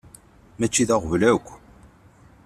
Mačči 0.59 0.83
d 0.87 0.89
aɣbel 0.95 1.21
akk. 1.31 1.47